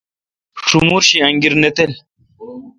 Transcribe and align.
شمور 0.67 1.01
شی 1.07 1.17
انگیر 1.27 1.53
نہ 1.61 1.69
تل۔ 1.75 1.91